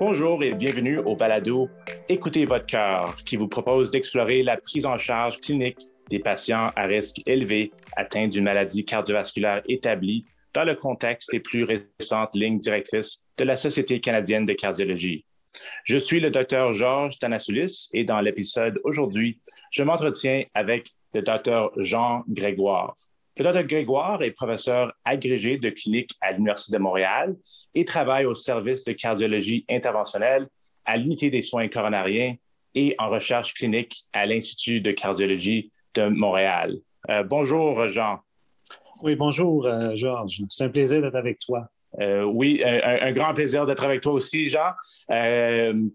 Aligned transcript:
Bonjour 0.00 0.44
et 0.44 0.52
bienvenue 0.54 0.98
au 0.98 1.16
balado 1.16 1.68
Écoutez 2.08 2.44
votre 2.44 2.66
cœur 2.66 3.16
qui 3.24 3.34
vous 3.34 3.48
propose 3.48 3.90
d'explorer 3.90 4.44
la 4.44 4.56
prise 4.56 4.86
en 4.86 4.96
charge 4.96 5.40
clinique 5.40 5.80
des 6.08 6.20
patients 6.20 6.70
à 6.76 6.84
risque 6.84 7.20
élevé 7.26 7.72
atteints 7.96 8.28
d'une 8.28 8.44
maladie 8.44 8.84
cardiovasculaire 8.84 9.60
établie 9.68 10.24
dans 10.54 10.62
le 10.62 10.76
contexte 10.76 11.32
des 11.32 11.40
plus 11.40 11.64
récentes 11.64 12.36
lignes 12.36 12.58
directrices 12.58 13.18
de 13.38 13.44
la 13.44 13.56
Société 13.56 14.00
canadienne 14.00 14.46
de 14.46 14.52
cardiologie. 14.52 15.24
Je 15.82 15.98
suis 15.98 16.20
le 16.20 16.30
docteur 16.30 16.72
Georges 16.72 17.18
Tanasoulis 17.18 17.88
et 17.92 18.04
dans 18.04 18.20
l'épisode 18.20 18.80
aujourd'hui, 18.84 19.40
je 19.72 19.82
m'entretiens 19.82 20.44
avec 20.54 20.92
le 21.12 21.22
docteur 21.22 21.72
Jean 21.76 22.22
Grégoire. 22.28 22.94
Le 23.38 23.44
docteur 23.44 23.62
Grégoire 23.62 24.22
est 24.24 24.32
professeur 24.32 24.92
agrégé 25.04 25.58
de 25.58 25.70
clinique 25.70 26.10
à 26.20 26.32
l'Université 26.32 26.76
de 26.76 26.82
Montréal 26.82 27.36
et 27.72 27.84
travaille 27.84 28.26
au 28.26 28.34
service 28.34 28.82
de 28.82 28.90
cardiologie 28.90 29.64
interventionnelle 29.70 30.48
à 30.84 30.96
l'unité 30.96 31.30
des 31.30 31.42
soins 31.42 31.68
coronariens 31.68 32.34
et 32.74 32.96
en 32.98 33.08
recherche 33.08 33.54
clinique 33.54 34.06
à 34.12 34.26
l'Institut 34.26 34.80
de 34.80 34.90
cardiologie 34.90 35.70
de 35.94 36.08
Montréal. 36.08 36.78
Euh, 37.10 37.22
bonjour, 37.22 37.86
Jean. 37.86 38.18
Oui, 39.04 39.14
bonjour, 39.14 39.66
euh, 39.66 39.94
Georges. 39.94 40.42
C'est 40.50 40.64
un 40.64 40.68
plaisir 40.68 41.00
d'être 41.00 41.14
avec 41.14 41.38
toi. 41.38 41.68
Euh, 42.00 42.24
oui, 42.24 42.60
un, 42.64 43.12
grand 43.12 43.34
plaisir 43.34 43.66
d'être 43.66 43.84
avec 43.84 44.00
toi 44.00 44.14
aussi, 44.14 44.48
Jean. 44.48 44.72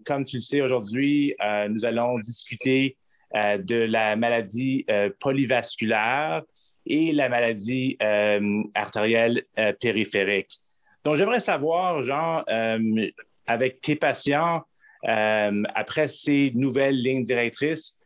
comme 0.06 0.24
tu 0.24 0.36
le 0.36 0.40
sais, 0.40 0.62
aujourd'hui, 0.62 1.34
nous 1.68 1.84
allons 1.84 2.18
discuter 2.20 2.96
de 3.34 3.84
la 3.84 4.16
maladie 4.16 4.86
polyvasculaire 5.20 6.42
et 6.86 7.12
la 7.12 7.28
maladie 7.28 7.98
artérielle 8.74 9.44
périphérique. 9.80 10.52
Donc, 11.04 11.16
j'aimerais 11.16 11.40
savoir, 11.40 12.02
Jean, 12.02 12.44
avec 13.46 13.80
tes 13.80 13.96
patients, 13.96 14.62
après 15.02 16.08
ces 16.08 16.52
nouvelles 16.54 17.00
lignes 17.00 17.24
directrices, 17.24 17.98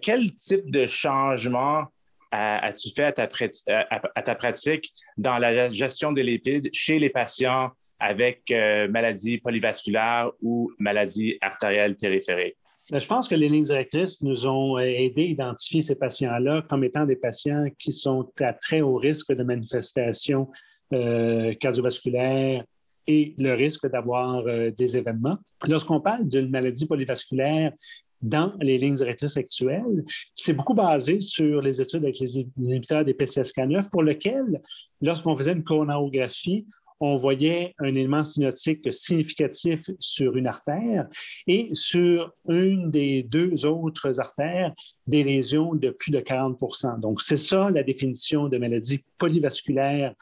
quel 0.00 0.34
type 0.34 0.70
de 0.70 0.86
changement 0.86 1.86
as-tu 2.32 2.90
fait 2.94 3.04
à 3.04 4.22
ta, 4.22 4.34
pratique 4.34 4.92
dans 5.16 5.38
la 5.38 5.68
gestion 5.68 6.12
des 6.12 6.22
lipides 6.22 6.68
chez 6.72 6.98
les 6.98 7.10
patients 7.10 7.70
avec 7.98 8.50
euh, 8.50 8.88
maladie 8.88 9.38
polyvasculaire 9.38 10.30
ou 10.40 10.72
maladie 10.78 11.38
artérielle 11.40 11.96
périphérique? 11.96 12.56
Je 12.94 13.06
pense 13.06 13.26
que 13.26 13.34
les 13.34 13.48
lignes 13.48 13.62
directrices 13.62 14.22
nous 14.22 14.46
ont 14.46 14.78
aidé 14.78 15.22
à 15.22 15.26
identifier 15.26 15.80
ces 15.80 15.94
patients-là 15.94 16.62
comme 16.68 16.84
étant 16.84 17.06
des 17.06 17.16
patients 17.16 17.64
qui 17.78 17.90
sont 17.90 18.30
à 18.40 18.52
très 18.52 18.82
haut 18.82 18.96
risque 18.96 19.32
de 19.32 19.42
manifestations 19.42 20.48
euh, 20.92 21.54
cardiovasculaires 21.54 22.64
et 23.06 23.34
le 23.38 23.54
risque 23.54 23.88
d'avoir 23.88 24.46
euh, 24.46 24.70
des 24.70 24.98
événements. 24.98 25.38
Lorsqu'on 25.66 26.00
parle 26.00 26.28
d'une 26.28 26.50
maladie 26.50 26.86
polyvasculaire 26.86 27.72
dans 28.20 28.52
les 28.60 28.76
lignes 28.76 28.94
directrices 28.94 29.38
actuelles, 29.38 30.04
c'est 30.34 30.52
beaucoup 30.52 30.74
basé 30.74 31.20
sur 31.22 31.62
les 31.62 31.80
études 31.80 32.04
avec 32.04 32.18
les 32.18 32.38
inhibiteurs 32.38 33.04
des 33.04 33.14
PCSK9 33.14 33.88
pour 33.90 34.02
lequel, 34.02 34.60
lorsqu'on 35.00 35.34
faisait 35.34 35.52
une 35.52 35.64
coronarographie, 35.64 36.66
on 37.04 37.16
voyait 37.16 37.74
un 37.80 37.88
élément 37.88 38.22
cynotique 38.22 38.92
significatif 38.92 39.90
sur 39.98 40.36
une 40.36 40.46
artère 40.46 41.08
et 41.48 41.68
sur 41.72 42.32
une 42.48 42.92
des 42.92 43.24
deux 43.24 43.66
autres 43.66 44.20
artères, 44.20 44.72
des 45.08 45.24
lésions 45.24 45.74
de 45.74 45.90
plus 45.90 46.12
de 46.12 46.20
40% 46.20 47.00
Donc, 47.00 47.20
c'est 47.20 47.36
ça 47.36 47.70
la 47.70 47.82
définition 47.82 48.48
de 48.48 48.56
maladie 48.56 49.02
polyvasculaire 49.18 50.14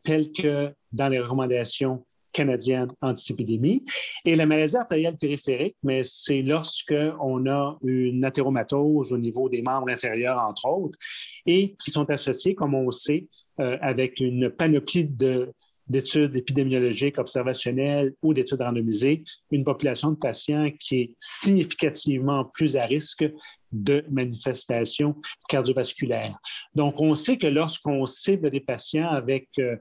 telle 0.00 0.30
que 0.30 0.72
dans 0.92 1.08
les 1.08 1.18
recommandations 1.18 2.06
canadienne 2.30 2.88
anti-épidémie. 3.00 3.82
Et 4.24 4.36
la 4.36 4.46
maladie 4.46 4.76
artérielle 4.76 5.16
périphérique, 5.16 5.74
mais 5.82 6.02
c'est 6.04 6.42
lorsque 6.42 6.94
on 7.20 7.46
a 7.48 7.76
une 7.82 8.24
athéromatose 8.24 9.12
au 9.12 9.18
niveau 9.18 9.48
des 9.48 9.62
membres 9.62 9.88
inférieurs, 9.88 10.38
entre 10.38 10.68
autres, 10.68 10.98
et 11.46 11.74
qui 11.82 11.90
sont 11.90 12.08
associés, 12.10 12.54
comme 12.54 12.74
on 12.74 12.92
sait, 12.92 13.26
euh, 13.58 13.76
avec 13.80 14.20
une 14.20 14.50
panoplie 14.50 15.04
de, 15.04 15.52
d'études 15.88 16.36
épidémiologiques 16.36 17.18
observationnelles 17.18 18.14
ou 18.22 18.34
d'études 18.34 18.60
randomisées, 18.60 19.24
une 19.50 19.64
population 19.64 20.10
de 20.10 20.16
patients 20.16 20.70
qui 20.78 20.96
est 20.96 21.14
significativement 21.18 22.44
plus 22.54 22.76
à 22.76 22.84
risque 22.84 23.24
de 23.72 24.04
manifestations 24.10 25.16
cardiovasculaires. 25.48 26.38
Donc, 26.74 27.00
on 27.00 27.14
sait 27.14 27.36
que 27.36 27.46
lorsqu'on 27.46 28.06
cible 28.06 28.50
des 28.50 28.60
patients 28.60 29.08
avec 29.08 29.48
euh, 29.58 29.76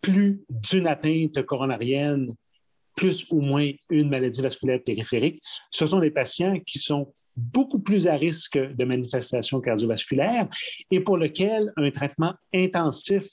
plus 0.00 0.42
d'une 0.50 0.86
atteinte 0.86 1.42
coronarienne, 1.42 2.34
plus 2.96 3.26
ou 3.30 3.40
moins 3.40 3.70
une 3.90 4.08
maladie 4.08 4.40
vasculaire 4.40 4.82
périphérique, 4.82 5.42
ce 5.70 5.86
sont 5.86 5.98
des 5.98 6.10
patients 6.10 6.60
qui 6.66 6.78
sont 6.78 7.12
beaucoup 7.36 7.80
plus 7.80 8.06
à 8.06 8.14
risque 8.14 8.56
de 8.56 8.84
manifestations 8.84 9.60
cardiovasculaires 9.60 10.48
et 10.90 11.00
pour 11.00 11.18
lesquels 11.18 11.72
un 11.76 11.90
traitement 11.90 12.34
intensif 12.54 13.24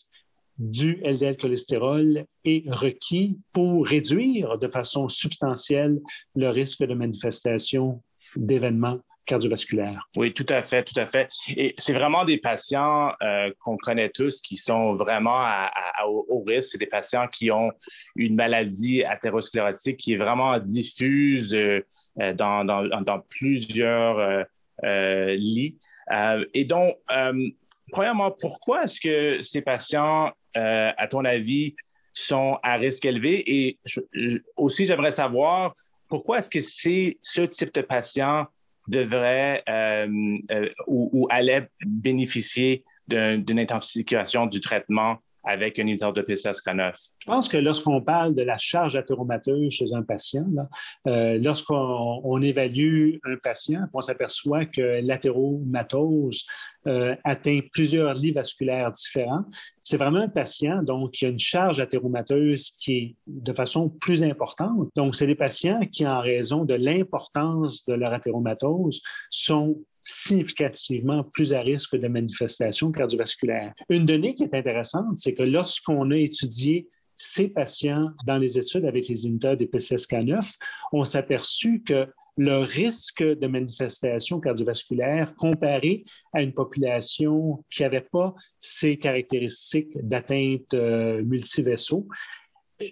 du 0.62 1.02
LDL 1.04 1.38
cholestérol 1.38 2.26
est 2.46 2.72
requis 2.72 3.40
pour 3.52 3.86
réduire 3.86 4.60
de 4.60 4.68
façon 4.68 5.10
substantielle 5.10 6.00
le 6.36 6.50
risque 6.50 6.84
de 6.84 6.94
manifestation 6.94 8.04
d'événements 8.36 9.00
cardiovasculaire. 9.26 10.08
Oui, 10.16 10.34
tout 10.34 10.46
à 10.50 10.62
fait, 10.62 10.84
tout 10.84 11.00
à 11.00 11.06
fait. 11.06 11.30
Et 11.56 11.74
c'est 11.78 11.94
vraiment 11.94 12.26
des 12.26 12.38
patients 12.38 13.14
euh, 13.22 13.52
qu'on 13.60 13.78
connaît 13.78 14.10
tous 14.10 14.42
qui 14.42 14.56
sont 14.56 14.96
vraiment 14.96 15.38
à, 15.38 15.72
au 16.08 16.44
risque. 16.46 16.72
C'est 16.72 16.78
des 16.78 16.86
patients 16.86 17.28
qui 17.28 17.50
ont 17.50 17.72
une 18.16 18.36
maladie 18.36 19.04
athérosclérotique 19.04 19.98
qui 19.98 20.14
est 20.14 20.18
vraiment 20.18 20.60
diffuse 20.60 21.56
euh, 21.56 21.82
euh, 22.20 22.34
dans, 22.34 23.24
plusieurs 23.30 24.46
lits. 24.84 25.78
et 26.54 26.66
donc, 26.66 26.98
premièrement, 27.92 28.32
pourquoi 28.32 28.84
est-ce 28.84 29.00
que 29.00 29.44
ces 29.44 29.62
patients, 29.62 30.32
à 30.56 31.08
ton 31.10 31.26
avis, 31.26 31.76
sont 32.14 32.58
à 32.64 32.76
risque 32.76 33.06
élevé? 33.06 33.44
Et 33.48 33.80
aussi, 34.58 34.86
j'aimerais 34.86 35.12
savoir 35.12 35.74
pourquoi 36.08 36.40
est-ce 36.40 36.50
que 36.50 36.60
ce 36.60 37.42
type 37.46 37.74
de 37.74 37.82
patient 37.82 38.48
devrait 38.88 39.64
euh, 39.70 40.08
euh, 40.52 40.70
ou, 40.88 41.10
ou, 41.14 41.28
allait 41.30 41.70
bénéficier 41.86 42.84
d'une 43.08 43.60
intensification 43.60 44.46
du 44.46 44.60
traitement 44.60 45.18
avec 45.44 45.80
un 45.80 45.84
inhibiteur 45.84 46.14
de 46.14 46.22
PCSK9? 46.22 47.12
Je 47.20 47.26
pense 47.26 47.48
que 47.48 47.58
lorsqu'on 47.58 48.02
parle 48.02 48.36
de 48.36 48.42
la 48.42 48.58
charge 48.58 48.96
athéromateuse 48.96 49.74
chez 49.74 49.94
un 49.94 50.04
patient, 50.04 50.46
euh, 51.08 51.38
lorsqu'on 51.38 52.42
évalue 52.42 53.16
un 53.24 53.38
patient, 53.42 53.82
on 53.94 54.02
s'aperçoit 54.02 54.66
que 54.66 55.02
l'athéromatose 55.04 56.46
euh, 56.88 57.16
atteint 57.24 57.60
plusieurs 57.72 58.16
lits 58.16 58.32
vasculaires 58.32 58.92
différents. 58.92 59.46
C'est 59.84 59.98
vraiment 59.98 60.22
un 60.22 60.30
patient 60.30 60.82
donc, 60.82 61.12
qui 61.12 61.28
a 61.28 61.30
une 61.30 61.38
charge 61.38 61.80
athéromateuse 61.80 62.72
qui 62.72 62.94
est 62.98 63.16
de 63.28 63.54
façon 63.54 63.90
plus 63.90 64.24
importante. 64.24 64.90
Donc, 64.96 65.16
c'est 65.16 65.28
des 65.28 65.36
patients 65.36 65.82
qui, 65.92 66.08
en 66.08 66.22
raison 66.22 66.66
de 66.66 66.74
l'importance 66.74 67.86
de 67.86 67.94
leur 67.94 68.14
athéromatose, 68.14 69.00
sont 69.30 69.78
significativement 70.04 71.24
plus 71.24 71.54
à 71.54 71.62
risque 71.62 71.96
de 71.96 72.08
manifestations 72.08 72.92
cardiovasculaires. 72.92 73.74
Une 73.90 74.06
donnée 74.06 74.34
qui 74.34 74.44
est 74.44 74.54
intéressante, 74.54 75.16
c'est 75.16 75.34
que 75.34 75.44
lorsqu'on 75.44 76.12
a 76.12 76.18
étudié 76.18 76.88
ces 77.16 77.48
patients 77.48 78.10
dans 78.26 78.38
les 78.38 78.58
études 78.58 78.86
avec 78.86 79.08
les 79.08 79.26
inhibiteurs 79.26 79.58
des 79.58 79.68
PCSK9, 79.68 80.56
on 80.92 81.04
s'est 81.04 81.20
aperçu 81.20 81.84
que 81.84 82.08
le 82.38 82.60
risque 82.60 83.22
de 83.22 83.48
manifestation 83.48 84.40
cardiovasculaire 84.40 85.36
comparé 85.36 86.04
à 86.34 86.42
une 86.42 86.54
population 86.54 87.64
qui 87.70 87.84
n'avait 87.84 88.02
pas 88.02 88.34
ces 88.58 88.98
caractéristiques 88.98 89.92
d'atteinte 90.02 90.74
euh, 90.74 91.22
multivaisseau 91.24 92.08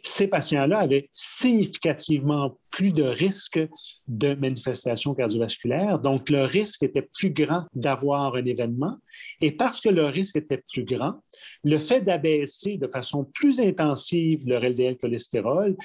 ces 0.04 0.28
patients-là 0.28 0.80
avaient 0.80 1.10
significativement 1.14 2.58
plus 2.72 2.92
de 2.92 3.04
risques 3.04 3.60
de 4.08 4.34
manifestations 4.36 5.14
cardiovasculaires. 5.14 6.00
Donc, 6.00 6.30
le 6.30 6.44
risque 6.44 6.84
était 6.84 7.08
plus 7.14 7.32
grand 7.32 7.66
d'avoir 7.74 8.36
un 8.36 8.46
événement. 8.46 8.98
Et 9.42 9.52
parce 9.52 9.82
que 9.82 9.90
le 9.90 10.06
risque 10.06 10.38
était 10.38 10.64
plus 10.72 10.84
grand, 10.84 11.16
le 11.64 11.78
fait 11.78 12.02
d'abaisser 12.02 12.78
de 12.78 12.88
façon 12.88 13.26
plus 13.34 13.60
intensive 13.60 14.48
le 14.48 14.58
LDL 14.58 14.98
cholestérol 14.98 15.76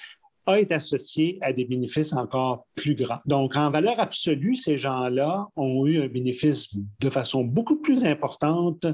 a 0.47 0.61
été 0.61 0.75
associé 0.75 1.39
à 1.41 1.53
des 1.53 1.65
bénéfices 1.65 2.12
encore 2.12 2.67
plus 2.75 2.95
grands. 2.95 3.21
Donc, 3.25 3.56
en 3.56 3.71
valeur 3.71 3.99
absolue, 3.99 4.56
ces 4.56 4.79
gens-là 4.79 5.47
ont 5.56 5.87
eu 5.87 6.03
un 6.03 6.09
bénéfice 6.09 6.77
de 7.01 7.09
façon 7.09 7.45
beaucoup 7.45 7.77
plus 7.77 8.05
importante 8.05 8.87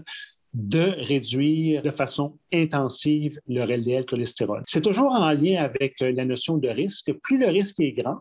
de 0.52 0.94
réduire 1.06 1.82
de 1.82 1.90
façon 1.90 2.36
intensive 2.52 3.38
leur 3.48 3.68
LDL 3.68 4.04
cholestérol. 4.04 4.64
C'est 4.66 4.80
toujours 4.80 5.12
en 5.12 5.32
lien 5.32 5.62
avec 5.62 6.02
euh, 6.02 6.12
la 6.12 6.24
notion 6.24 6.58
de 6.58 6.68
risque. 6.68 7.12
Plus 7.22 7.38
le 7.38 7.48
risque 7.48 7.78
est 7.80 7.92
grand, 7.92 8.20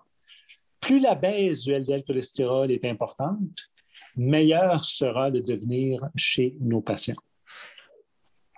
plus 0.79 0.99
la 0.99 1.15
baisse 1.15 1.63
du 1.63 1.73
LDL 1.73 2.03
cholestérol 2.03 2.71
est 2.71 2.85
importante, 2.85 3.69
meilleur 4.15 4.83
sera 4.83 5.29
le 5.29 5.41
devenir 5.41 6.01
chez 6.15 6.55
nos 6.59 6.81
patients. 6.81 7.15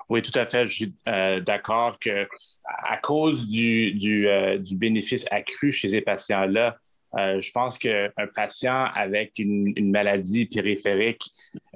Oui, 0.10 0.22
tout 0.22 0.38
à 0.38 0.46
fait. 0.46 0.68
Je 0.68 0.74
suis 0.74 0.94
d'accord 1.06 1.98
que 1.98 2.28
à 2.66 2.98
cause 2.98 3.48
du, 3.48 3.94
du, 3.94 4.28
du, 4.60 4.76
bénéfice 4.76 5.26
accru 5.32 5.72
chez 5.72 5.88
ces 5.88 6.02
patients-là, 6.02 6.78
euh, 7.18 7.40
je 7.42 7.52
pense 7.52 7.78
qu'un 7.78 8.10
patient 8.34 8.86
avec 8.94 9.34
une, 9.38 9.92
maladie 9.92 10.46
périphérique 10.46 11.24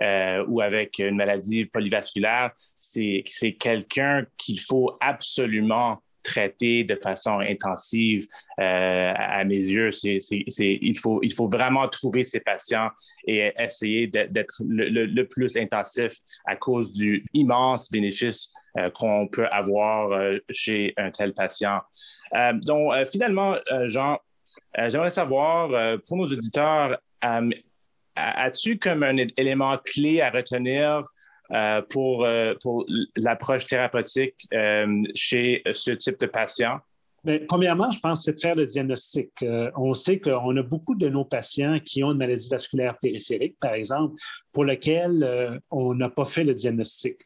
euh, 0.01 0.45
ou 0.47 0.61
avec 0.61 0.99
une 0.99 1.15
maladie 1.15 1.65
polyvasculaire, 1.65 2.51
c'est 2.57 3.23
quelqu'un 3.59 4.25
qu'il 4.37 4.59
faut 4.59 4.97
absolument 5.01 6.01
traiter 6.23 6.83
de 6.83 6.95
façon 6.95 7.39
intensive 7.39 8.25
euh, 8.59 9.13
à 9.15 9.43
mes 9.43 9.55
yeux. 9.57 9.89
il, 10.03 10.97
faut, 10.97 11.19
il 11.21 11.33
faut 11.33 11.47
vraiment 11.47 11.87
trouver 11.87 12.23
ces 12.23 12.39
patients 12.39 12.89
et 13.27 13.51
essayer 13.59 14.07
d'être 14.07 14.63
le, 14.65 15.23
plus 15.23 15.55
intensif 15.57 16.13
à 16.45 16.55
cause 16.55 16.91
du 16.91 17.25
immense 17.33 17.91
bénéfice 17.91 18.49
qu'on 18.95 19.27
peut 19.27 19.47
avoir 19.47 20.19
chez 20.49 20.93
un 20.97 21.11
tel 21.11 21.33
patient. 21.33 21.81
donc, 22.63 22.93
finalement, 23.11 23.55
Jean, 23.85 24.17
euh, 24.77 24.89
j'aimerais 24.89 25.09
savoir, 25.09 25.71
euh, 25.71 25.97
pour 26.05 26.17
nos 26.17 26.25
auditeurs, 26.25 26.97
euh, 27.23 27.49
as-tu 28.15 28.77
comme 28.77 29.03
un 29.03 29.17
élément 29.37 29.77
clé 29.83 30.21
à 30.21 30.29
retenir 30.29 31.03
pour, 31.89 32.25
pour 32.61 32.85
l'approche 33.15 33.67
thérapeutique 33.67 34.47
chez 35.13 35.61
ce 35.73 35.91
type 35.91 36.19
de 36.19 36.25
patient? 36.25 36.79
Bien, 37.23 37.39
premièrement, 37.47 37.91
je 37.91 37.99
pense 37.99 38.23
c'est 38.23 38.33
de 38.33 38.39
faire 38.39 38.55
le 38.55 38.65
diagnostic. 38.65 39.31
on 39.75 39.93
sait 39.93 40.19
qu'on 40.19 40.55
a 40.55 40.63
beaucoup 40.63 40.95
de 40.95 41.09
nos 41.09 41.25
patients 41.25 41.79
qui 41.85 42.03
ont 42.03 42.13
une 42.13 42.17
maladie 42.17 42.47
vasculaire 42.49 42.97
périphérique, 42.99 43.57
par 43.59 43.73
exemple, 43.73 44.15
pour 44.53 44.63
lequel 44.63 45.61
on 45.69 45.93
n'a 45.93 46.09
pas 46.09 46.25
fait 46.25 46.45
le 46.45 46.53
diagnostic. 46.53 47.17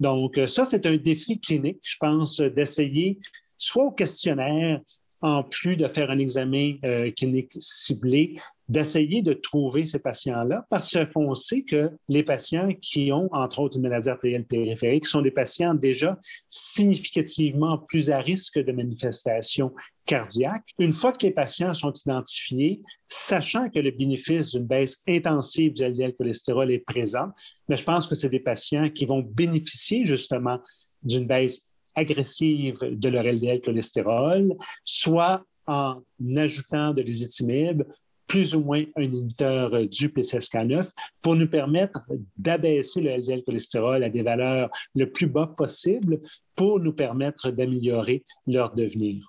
Donc, 0.00 0.40
ça, 0.46 0.64
c'est 0.64 0.86
un 0.86 0.96
défi 0.96 1.38
clinique, 1.38 1.80
je 1.82 1.96
pense, 2.00 2.40
d'essayer, 2.40 3.18
soit 3.58 3.84
au 3.84 3.90
questionnaire, 3.90 4.80
en 5.20 5.42
plus 5.42 5.76
de 5.76 5.88
faire 5.88 6.10
un 6.10 6.18
examen 6.18 6.74
euh, 6.84 7.10
clinique 7.10 7.52
ciblé, 7.58 8.38
d'essayer 8.68 9.22
de 9.22 9.32
trouver 9.32 9.84
ces 9.84 9.98
patients-là 9.98 10.66
parce 10.68 10.96
qu'on 11.12 11.34
sait 11.34 11.62
que 11.62 11.90
les 12.08 12.22
patients 12.22 12.70
qui 12.80 13.10
ont, 13.12 13.28
entre 13.32 13.60
autres, 13.60 13.76
une 13.76 13.82
maladie 13.82 14.10
artérielle 14.10 14.44
périphérique 14.44 15.06
sont 15.06 15.22
des 15.22 15.30
patients 15.30 15.74
déjà 15.74 16.18
significativement 16.48 17.78
plus 17.88 18.10
à 18.10 18.20
risque 18.20 18.58
de 18.58 18.72
manifestations 18.72 19.72
cardiaques. 20.04 20.68
Une 20.78 20.92
fois 20.92 21.12
que 21.12 21.26
les 21.26 21.32
patients 21.32 21.72
sont 21.74 21.92
identifiés, 21.92 22.80
sachant 23.08 23.70
que 23.70 23.78
le 23.78 23.90
bénéfice 23.90 24.52
d'une 24.52 24.66
baisse 24.66 25.02
intensive 25.08 25.72
du 25.72 25.84
LDL 25.84 26.14
cholestérol 26.14 26.70
est 26.70 26.78
présent, 26.78 27.28
mais 27.68 27.76
je 27.76 27.84
pense 27.84 28.06
que 28.06 28.14
c'est 28.14 28.30
des 28.30 28.40
patients 28.40 28.90
qui 28.90 29.06
vont 29.06 29.20
bénéficier 29.20 30.04
justement 30.04 30.60
d'une 31.02 31.26
baisse 31.26 31.72
agressive 31.98 32.78
de 32.82 33.08
leur 33.08 33.24
LDL 33.24 33.60
cholestérol, 33.60 34.54
soit 34.84 35.44
en 35.66 36.02
ajoutant 36.36 36.92
de 36.94 37.02
l'ézitimib, 37.02 37.82
plus 38.26 38.54
ou 38.54 38.60
moins 38.60 38.84
un 38.96 39.02
inhibiteur 39.02 39.70
du 39.86 40.08
PCSK9 40.10 40.92
pour 41.22 41.34
nous 41.34 41.48
permettre 41.48 42.00
d'abaisser 42.36 43.00
le 43.00 43.16
LDL 43.16 43.42
cholestérol 43.42 44.04
à 44.04 44.10
des 44.10 44.22
valeurs 44.22 44.70
le 44.94 45.10
plus 45.10 45.26
bas 45.26 45.52
possible 45.56 46.20
pour 46.54 46.78
nous 46.78 46.92
permettre 46.92 47.50
d'améliorer 47.50 48.22
leur 48.46 48.74
devenir. 48.74 49.22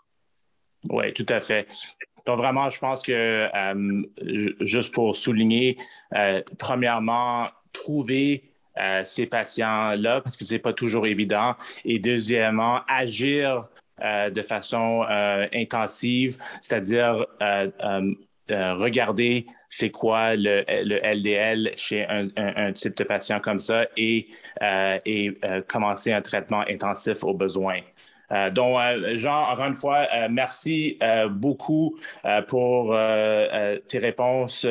Oui, 0.90 1.14
tout 1.14 1.26
à 1.30 1.40
fait. 1.40 1.68
Donc, 2.26 2.38
vraiment, 2.38 2.70
je 2.70 2.80
pense 2.80 3.02
que, 3.02 3.50
euh, 3.54 4.04
juste 4.60 4.94
pour 4.94 5.16
souligner, 5.16 5.78
euh, 6.16 6.44
premièrement, 6.58 7.48
trouver 7.72 8.49
euh, 8.78 9.02
ces 9.04 9.26
patients-là 9.26 10.22
parce 10.22 10.38
que 10.38 10.46
ce 10.46 10.54
n'est 10.54 10.60
pas 10.60 10.74
toujours 10.74 11.06
évident. 11.08 11.56
Et 11.86 12.00
deuxièmement, 12.00 12.82
agir 12.88 13.70
euh, 14.02 14.30
de 14.30 14.42
façon 14.42 15.04
euh, 15.10 15.48
intensive, 15.54 16.38
c'est-à-dire 16.62 17.26
regarder 18.50 19.46
c'est 19.68 19.92
quoi 19.92 20.36
le, 20.36 20.64
LDL 20.68 21.72
chez 21.76 22.06
un, 22.08 22.72
type 22.72 22.96
de 22.98 23.04
patient 23.04 23.40
comme 23.40 23.60
ça 23.60 23.86
et, 23.98 24.30
et 25.06 25.38
commencer 25.68 26.14
un 26.14 26.22
traitement 26.22 26.64
intensif 26.68 27.24
au 27.24 27.34
besoin. 27.36 27.82
donc, 28.52 28.80
Jean, 29.16 29.52
encore 29.52 29.66
une 29.66 29.76
fois, 29.76 30.08
merci 30.30 30.98
beaucoup 31.30 32.00
pour 32.48 32.98
tes 33.88 34.00
réponses 34.00 34.66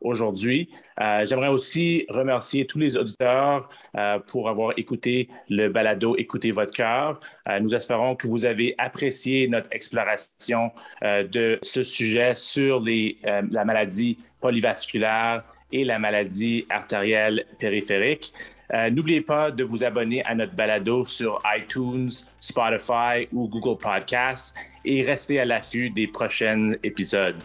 aujourd'hui. 0.00 0.68
Euh, 1.00 1.24
j'aimerais 1.26 1.48
aussi 1.48 2.06
remercier 2.08 2.66
tous 2.66 2.78
les 2.78 2.96
auditeurs 2.96 3.68
euh, 3.96 4.18
pour 4.18 4.48
avoir 4.48 4.72
écouté 4.76 5.28
le 5.48 5.68
balado 5.68 6.16
Écoutez 6.16 6.50
votre 6.50 6.72
cœur. 6.72 7.20
Euh, 7.48 7.60
nous 7.60 7.74
espérons 7.74 8.16
que 8.16 8.26
vous 8.26 8.44
avez 8.44 8.74
apprécié 8.78 9.48
notre 9.48 9.68
exploration 9.72 10.72
de 11.02 11.58
ce 11.62 11.82
sujet 11.82 12.34
sur 12.34 12.80
les, 12.80 13.18
la 13.50 13.64
maladie 13.64 14.18
polyvasculaire 14.40 15.44
et 15.72 15.84
la 15.84 15.98
maladie 15.98 16.66
artérielle 16.70 17.44
périphérique. 17.58 18.32
N'oubliez 18.90 19.20
pas 19.20 19.50
de 19.50 19.64
vous 19.64 19.84
abonner 19.84 20.24
à 20.24 20.34
notre 20.34 20.54
balado 20.54 21.04
sur 21.04 21.40
iTunes, 21.56 22.10
Spotify 22.40 23.28
ou 23.32 23.48
Google 23.48 23.78
Podcasts 23.78 24.54
et 24.84 25.02
restez 25.02 25.40
à 25.40 25.44
l'affût 25.44 25.90
des 25.90 26.06
prochains 26.06 26.72
épisodes. 26.82 27.42